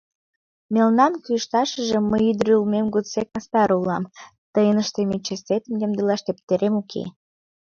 [0.73, 4.03] —Мелнам кӱэшташыже мый ӱдыр улмем годсек мастар улам,
[4.53, 7.03] тыйын ыштыме чесетым ямдылаш тептерем уке.